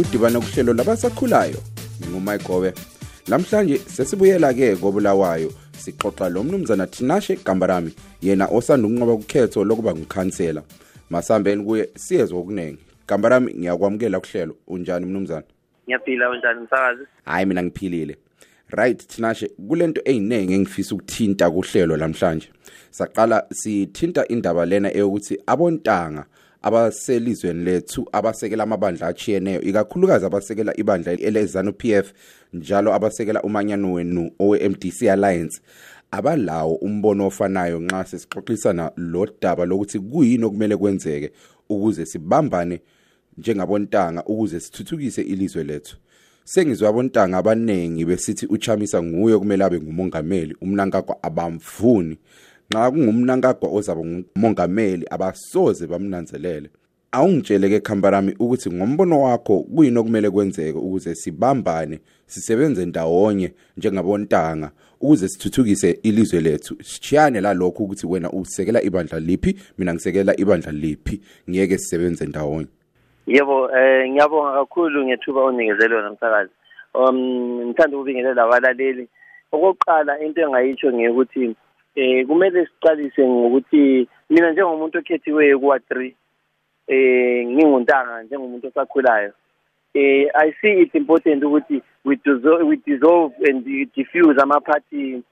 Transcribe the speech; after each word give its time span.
udibana 0.00 0.40
kuhlelo 0.40 0.72
labasakhulayo 0.72 1.60
ngumayigobe 2.10 2.72
namhlanje 3.28 3.78
sesibuyela 3.78 4.54
ke 4.54 4.76
kobulawayo 4.76 5.52
sixoxa 5.78 6.28
lo 6.28 6.44
mnumzana 6.44 6.86
Tinashe 6.86 7.36
Gambarami 7.44 7.92
yena 8.22 8.46
osanda 8.46 8.88
ukunqoba 8.88 9.12
ukhetho 9.12 9.64
lokuba 9.64 9.94
ngukhansela 9.94 10.62
masambeni 11.10 11.64
kuye 11.64 11.88
siyezwe 11.96 12.38
okunengi. 12.38 12.78
Gambarami 13.08 13.54
ngiyakwamukela 13.54 14.20
kuhlelo. 14.20 14.56
Unjani 14.66 15.06
mnumzana? 15.06 15.42
Ngiyaphila 15.84 16.30
unjani 16.30 16.60
msakazi? 16.60 17.02
Hayi 17.24 17.46
mina 17.46 17.62
ngiphilile. 17.62 18.16
Right 18.70 19.06
Tinashe 19.06 19.48
kulento 19.68 20.00
eyinenge 20.04 20.54
engifisa 20.54 20.94
ukuthinta 20.94 21.50
kuhlelo 21.50 21.96
namhlanje 21.96 22.48
saqala 22.90 23.46
sithinta 23.52 24.28
indaba 24.28 24.66
lena 24.66 24.96
eyokuthi 24.96 25.38
abontanga 25.46 26.24
abaselizweni 26.62 27.64
lethu 27.64 28.08
abasekela 28.12 28.62
amabandla 28.62 29.06
achiyeneyo 29.06 29.60
ikakhulukazi 29.60 30.26
abasekela 30.26 30.76
ibandla 30.76 31.12
elezanu 31.12 31.72
PF 31.72 32.12
njalo 32.52 32.94
abasekela 32.94 33.42
umanyano 33.42 33.92
wenu 33.92 34.30
owe 34.38 34.68
MDC 34.68 35.02
Alliance. 35.02 35.60
Abalawo 36.10 36.74
umbono 36.74 37.26
ofanayo 37.26 37.80
nxa 37.80 38.04
sesixoxisana 38.04 38.92
lo 38.96 39.28
daba 39.40 39.64
lokuthi 39.64 39.98
kuyini 39.98 40.44
okumele 40.44 40.76
kwenzeke 40.76 41.32
ukuze 41.68 42.06
sibambane 42.06 42.80
njengabontanga 43.38 44.24
ukuze 44.24 44.60
sithuthukise 44.60 45.22
ilizwe 45.22 45.64
lethu. 45.64 45.96
Sengizwe 46.44 46.88
abontanga 46.88 47.38
abanengi 47.38 48.04
besithi 48.04 48.46
uchamisa 48.46 49.02
nguye 49.02 49.38
kumele 49.38 49.64
abe 49.64 49.80
ngumongameli 49.80 50.56
umnankagwa 50.60 51.22
abamvuni 51.22 52.18
nxa 52.70 52.90
kungumnankagwa 52.90 53.70
ozaba 53.72 54.02
ngumongameli 54.04 55.06
abasoze 55.10 55.86
bamnanzelele. 55.86 56.68
Awungitshele 57.12 57.68
ke 57.68 57.80
khambarami 57.80 58.34
ukuthi 58.38 58.70
ngombono 58.70 59.22
wakho 59.22 59.60
kuyini 59.60 59.98
okumele 59.98 60.30
kwenzeke 60.30 60.78
ukuze 60.78 61.14
sibambane 61.14 62.00
sisebenze 62.26 62.86
ndawonye 62.86 63.52
njengabontanga 63.76 64.70
ukuze 65.00 65.28
sithuthukise 65.28 65.98
ilizwe 66.02 66.40
lethu. 66.40 66.76
Sishiyane 66.82 67.40
lalokho 67.40 67.84
ukuthi 67.84 68.06
wena 68.06 68.30
usekela 68.30 68.82
ibandla 68.82 69.20
liphi 69.20 69.56
mina 69.78 69.94
ngisekela 69.94 70.40
ibandla 70.40 70.72
liphi. 70.72 71.20
Ngiyeke 71.50 71.78
sisebenze 71.78 72.26
ndawonye. 72.26 72.68
Yebo 73.26 73.70
eh 73.70 74.10
ngiyabonga 74.10 74.52
kakhulu 74.52 75.04
ngethuba 75.04 75.40
onikezele 75.40 75.88
lona 75.88 76.10
msakazi. 76.10 76.50
Um 76.94 77.16
ngithanda 77.66 77.96
ukubingelela 77.96 78.42
abalaleli. 78.42 79.08
Okokuqala 79.52 80.20
into 80.20 80.42
engayitsho 80.42 80.92
ngiyukuthi 80.92 81.56
eh 81.98 82.26
kumele 82.26 82.66
siqalise 82.66 83.22
ngokuthi 83.28 84.08
mina 84.30 84.50
njengomuntu 84.52 84.98
okhethiweyo 84.98 85.58
kuwa 85.58 85.78
3 85.78 86.12
eh 86.86 87.46
nginguntanga 87.46 88.22
njengomuntu 88.22 88.66
osakhulayo. 88.68 89.32
Eh 89.94 90.30
i 90.34 90.52
see 90.60 90.82
it 90.82 90.94
important 90.94 91.42
ukuthi 91.44 91.82
we 92.04 92.16
dissolve, 92.16 92.62
we 92.62 92.76
dissolve 92.86 93.34
and 93.48 93.64
diffuse 93.94 94.38
ama 94.42 94.60
party 94.60 95.22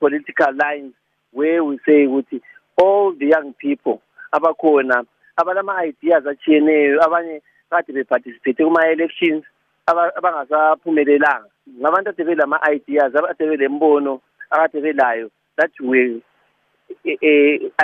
political 0.00 0.52
lines 0.64 0.92
where 1.32 1.64
we 1.64 1.78
say 1.86 2.06
ukuthi 2.06 2.42
all 2.76 3.12
the 3.18 3.26
young 3.26 3.52
people 3.52 3.98
abakhona 4.32 5.04
abalama 5.36 5.86
ideas 5.86 6.26
achiyeneyo 6.26 7.04
abanye 7.04 7.42
kade 7.70 7.92
beparticipate 7.92 8.64
kuma 8.64 8.88
elections 8.88 9.44
abangasaphumelelanga. 9.86 11.48
Ngabantu 11.80 12.10
ade 12.10 12.24
belama 12.24 12.60
ideas 12.72 13.14
abade 13.14 13.46
belembono 13.46 14.20
akade 14.50 14.80
belayo. 14.80 15.30
That 15.56 15.72
way 15.80 16.20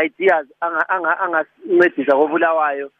ideas 0.04 0.46
angasincedisa 0.88 2.16
kobulawayo 2.16 2.90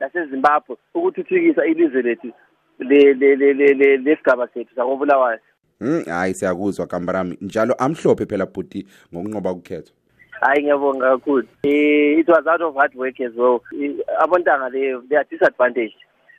lasezimbabwe 0.00 0.76
ukuthuthukisa 0.94 1.66
ilizwe 1.66 2.02
lethu 2.02 2.32
lesigaba 4.04 4.48
sethu 4.48 4.74
sakobulawayo. 4.74 5.38
Mm 5.80 6.04
hayi 6.06 6.34
siyakuzwa 6.34 6.86
kambarami. 6.86 7.38
Njalo 7.40 7.74
amhlophe 7.74 8.26
phela 8.26 8.46
bhuti 8.46 8.86
ngokunqoba 9.14 9.52
ukhetho 9.52 9.92
hayi 10.40 10.62
ngiyabonga 10.62 11.10
kakhulu. 11.10 11.46
It 11.62 12.28
was 12.28 12.46
out 12.46 12.62
of 12.62 12.74
hard 12.74 12.94
work 12.94 13.20
as 13.20 13.34
well. 13.36 13.60
Abontanga 14.20 14.72
they, 14.72 14.94
they 15.08 15.16
are 15.16 15.26
disadvantaged. 15.30 15.96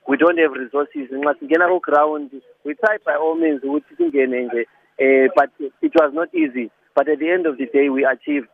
We 0.08 0.18
don't 0.18 0.40
have 0.40 0.54
resources. 0.54 1.10
Nxa 1.12 1.36
singena 1.40 1.68
ku-ground 1.68 2.32
we 2.66 2.74
try 2.76 2.98
by 3.06 3.16
all 3.16 3.36
means 3.36 3.64
ukuthi 3.64 3.96
singene 3.98 4.42
nje 4.44 4.66
uh, 5.00 5.28
but 5.36 5.50
it 5.82 5.94
was 5.96 6.14
not 6.14 6.34
easy. 6.34 6.72
But 6.96 7.08
at 7.10 7.20
the 7.20 7.30
end 7.30 7.46
of 7.46 7.58
the 7.58 7.66
day 7.66 7.90
we 7.90 8.06
achieved 8.06 8.48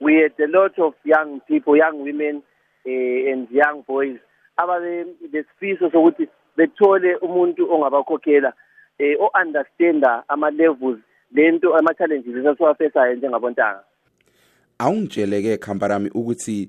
we 0.00 0.14
had 0.16 0.32
a 0.40 0.48
lot 0.48 0.78
of 0.78 0.94
young 1.04 1.40
people 1.48 1.76
young 1.76 2.02
women 2.02 2.42
uh, 2.86 3.30
and 3.32 3.48
young 3.50 3.82
boys. 3.86 4.18
Ababe 4.58 5.06
lesifiso 5.32 5.90
sokuthi 5.90 6.28
bethole 6.56 7.16
umuntu 7.16 7.72
ongabakhokhela 7.72 8.52
eh 8.98 9.16
o-understanda 9.20 10.24
ama-levels 10.28 10.98
lento 11.32 11.76
ama-challenges 11.76 12.36
esasiwafesayo 12.36 13.14
njengabontanga. 13.14 13.84
Awungitshele-ke 14.78 15.56
khamparami 15.58 16.10
ukuthi 16.14 16.68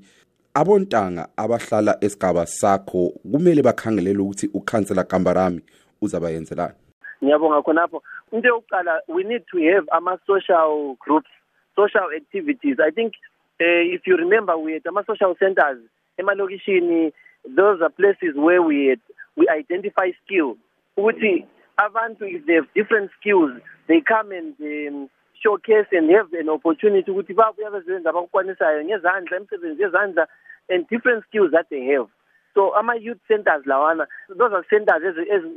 abontanga 0.54 1.28
abahlala 1.38 1.98
esigaba 2.02 2.46
sakho 2.46 3.14
kumele 3.32 3.62
bakhangelele 3.62 4.20
ukuthi 4.20 4.50
ukhansela 4.54 5.04
kambarami 5.04 5.62
uzabayenzelani 6.02 6.83
ngiyabonga 7.24 7.64
khonapho. 7.64 8.02
Into 8.32 8.50
yokuqala 8.50 9.00
we 9.08 9.24
need 9.24 9.44
to 9.52 9.58
have 9.72 9.88
ama-social 9.92 10.98
groups 11.00 11.30
social 11.76 12.08
activities. 12.16 12.78
I 12.84 12.92
think 12.92 13.14
uh, 13.62 13.84
if 13.96 14.02
you 14.06 14.18
remember 14.18 14.58
we 14.58 14.74
had 14.74 14.86
ama-social 14.86 15.36
centers 15.40 15.80
emalokishini. 16.20 17.12
Those 17.46 17.82
are 17.82 17.90
places 17.90 18.36
where 18.36 18.62
we 18.62 18.88
had, 18.88 19.00
we 19.36 19.48
identify 19.50 20.12
skill. 20.26 20.56
Ukuthi 20.98 21.46
abantu 21.80 22.22
if 22.22 22.46
they 22.46 22.54
have 22.54 22.68
different 22.76 23.10
skills 23.20 23.52
they 23.88 24.02
come 24.02 24.32
and 24.32 24.54
um, 24.62 25.10
showcase 25.42 25.88
and 25.92 26.10
have 26.12 26.32
an 26.34 26.50
opportunity 26.50 27.12
ukuthi 27.12 27.34
babuya 27.34 27.72
bezenza 27.72 28.10
abakukwanisayo 28.10 28.84
ngezandla 28.84 29.38
imisebenzi 29.38 29.82
yezandla 29.82 30.28
and 30.70 30.88
different 30.88 31.24
skills 31.26 31.52
that 31.52 31.70
they 31.70 31.86
have. 31.86 32.08
So 32.54 32.76
ama-youth 32.76 33.20
centers 33.28 33.66
lawana 33.66 34.08
those 34.30 34.54
are 34.54 34.66
centers 34.70 35.02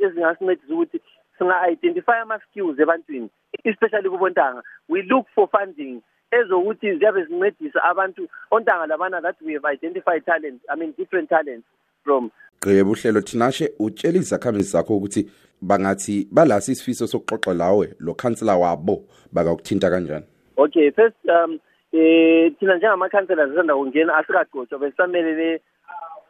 ezingasincedisa 0.01 0.75
ukuthi 0.75 1.01
singa-identify 1.39 2.21
ama-skills 2.23 2.79
ebantwini 2.79 3.31
especially 3.65 4.09
kubontanga. 4.09 4.63
We 4.89 5.03
look 5.03 5.27
for 5.35 5.49
funding 5.49 6.03
ezokuthi 6.33 6.99
ziyabe 6.99 7.25
zincedisa 7.25 7.85
abantu 7.85 8.29
ontanga 8.51 8.87
labana 8.87 9.23
that 9.23 9.37
we 9.43 9.55
have 9.55 9.65
identified 9.65 10.25
talent 10.25 10.61
i 10.69 10.77
mean 10.77 10.95
different 10.99 11.29
talents 11.29 11.67
from. 12.05 12.31
Gqebe 12.61 12.91
uhlelo 12.91 13.21
thinashe 13.21 13.73
utshela 13.79 14.19
izakhamuzi 14.19 14.71
zakho 14.71 14.97
ukuthi 14.97 15.31
bangathi 15.63 16.29
balasi 16.33 16.73
isifiso 16.73 17.07
sokuxoxa 17.07 17.55
lawe 17.55 17.95
lo 17.99 18.15
khansela 18.15 18.57
wabo 18.57 19.05
bakakuthinta 19.33 19.91
kanjani? 19.91 20.25
Okay 20.57 20.91
first 20.91 21.17
um 21.29 21.59
eh 21.93 22.53
thina 22.59 22.77
njengamakhansela 22.77 23.47
zisanda 23.47 23.75
kungena 23.75 24.17
asikagcotshwa 24.17 24.79
besisamelele 24.79 25.61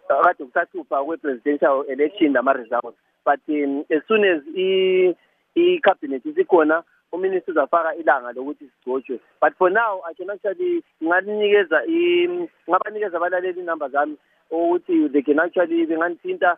kade 0.09 0.45
kusathupha 0.45 1.05
kwe-presidential 1.05 1.84
election 1.89 2.33
nama-results. 2.33 2.99
But 3.27 3.41
um, 3.49 3.85
as 3.91 4.03
soon 4.09 4.25
as 4.25 4.43
i-cabinet 5.55 6.27
isikhona 6.27 6.83
uminister 7.13 7.51
uzafaka 7.53 7.95
ilanga 7.95 8.33
lokuthi 8.33 8.65
sigcotshwe 8.65 9.21
but 9.43 9.53
for 9.59 9.71
now 9.71 10.01
i 10.11 10.15
can 10.15 10.31
actually 10.31 10.83
ngalinikeza 11.05 11.83
ngabanikeza 12.69 13.17
abalaleli 13.17 13.61
inumber 13.61 13.91
zami 13.91 14.17
ukuthi 14.51 15.09
they 15.09 15.23
can 15.23 15.39
actually 15.39 15.87
bengandithinta 15.87 16.57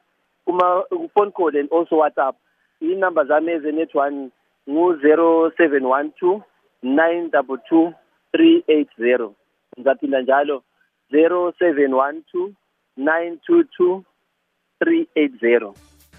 kuma-phone 0.49 1.33
call 1.33 1.57
and 1.57 1.69
also 1.71 1.97
whatsapp. 1.97 2.35
Inumber 2.81 3.27
zami 3.27 3.53
ezenet 3.53 3.95
one 3.95 4.31
ngu-zero 4.69 5.53
seven 5.57 5.85
one 5.85 6.13
two 6.19 6.43
nine 6.83 7.29
double 7.31 7.59
two 7.69 7.93
three 8.33 8.65
eight 8.69 8.89
zero. 8.99 9.35
Ngizaphinda 9.79 10.23
njalo 10.23 10.63
zero 11.11 11.53
seven 11.59 11.93
one 11.95 12.23
two 12.33 12.55
nine 12.97 13.39
two 13.47 13.65
two 13.77 14.05
three 14.83 15.07
eight 15.17 15.39
zero. 15.41 15.75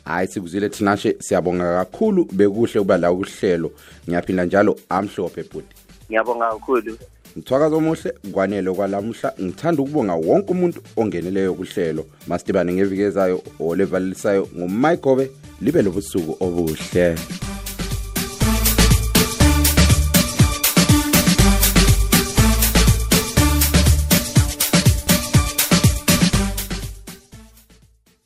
Hayi 0.09 0.27
sikuzile 0.27 0.69
thinashe 0.69 1.15
siyabonga 1.19 1.85
kakhulu. 1.85 2.25
Bekuhle 2.31 2.79
ukuba 2.79 2.97
la 2.97 3.11
kuhlelo. 3.11 3.71
Ngiyaphinda 4.07 4.45
njalo 4.45 4.75
amhlophe 4.89 5.44
bhuti 5.44 5.75
ngiyabonga 6.09 6.50
kakhulu. 6.50 6.97
Mthwakazi 7.35 7.75
omuhle 7.75 8.13
kwanele 8.31 8.71
kwalamuhla 8.71 9.33
ngithanda 9.41 9.81
ukubonga 9.81 10.13
wonke 10.13 10.51
umuntu 10.51 10.81
ongeneleyo 10.97 11.53
kuhlelo. 11.53 12.06
Masitibane 12.27 12.73
ngeviki 12.73 13.01
ezayo 13.01 13.41
olevalelisayo 13.59 14.47
ngumayigobe 14.57 15.31
libe 15.61 15.81
lobusuku 15.81 16.45
obuhle. 16.45 17.15